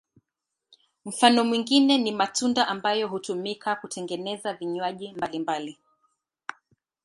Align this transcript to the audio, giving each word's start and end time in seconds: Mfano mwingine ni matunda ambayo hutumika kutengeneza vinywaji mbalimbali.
Mfano 1.05 1.43
mwingine 1.43 1.97
ni 1.97 2.11
matunda 2.11 2.67
ambayo 2.67 3.07
hutumika 3.07 3.75
kutengeneza 3.75 4.53
vinywaji 4.53 5.13
mbalimbali. 5.13 5.77